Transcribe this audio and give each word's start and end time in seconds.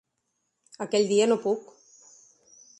Aquell 0.85 1.05
dia 1.13 1.29
no 1.31 1.39
puc! 1.45 1.71